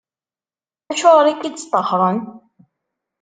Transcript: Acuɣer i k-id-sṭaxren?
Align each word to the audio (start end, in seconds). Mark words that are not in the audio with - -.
Acuɣer 0.91 1.25
i 1.27 1.33
k-id-sṭaxren? 1.35 2.19